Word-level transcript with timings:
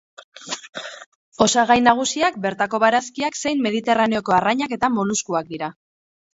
Osagai 1.47 1.77
nagusiak 1.89 2.41
bertako 2.47 2.81
barazkiak 2.85 3.39
zein 3.43 3.63
Mediterraneoko 3.69 4.39
arrainak 4.41 4.77
eta 4.81 4.93
moluskuak 4.99 5.57
dira. 5.57 5.75